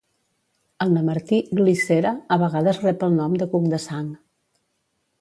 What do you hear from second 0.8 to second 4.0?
El nemertí "Glycera" a vegades rep el nom de cuc de